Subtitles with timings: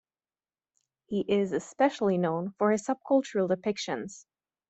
[1.05, 4.25] He is especially known for his subcultural depictions.